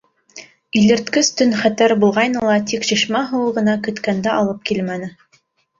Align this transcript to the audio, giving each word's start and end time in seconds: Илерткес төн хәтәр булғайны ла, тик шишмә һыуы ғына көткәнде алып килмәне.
Илерткес 0.79 1.29
төн 1.41 1.53
хәтәр 1.59 1.95
булғайны 2.05 2.43
ла, 2.49 2.57
тик 2.73 2.89
шишмә 2.91 3.25
һыуы 3.35 3.55
ғына 3.61 3.79
көткәнде 3.91 4.37
алып 4.39 4.67
килмәне. 4.73 5.15